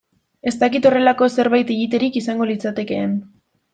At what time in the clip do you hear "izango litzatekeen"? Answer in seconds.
2.23-3.15